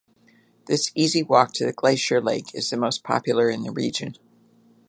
This 0.65 0.91
easy 0.95 1.21
walk 1.21 1.53
to 1.53 1.63
the 1.67 1.73
glacier 1.73 2.19
lake 2.19 2.55
is 2.55 2.71
the 2.71 2.75
most 2.75 3.03
popular 3.03 3.51
in 3.51 3.61
the 3.61 3.71
region. 3.71 4.15